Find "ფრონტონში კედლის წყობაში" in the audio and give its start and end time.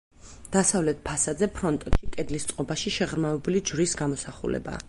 1.59-2.97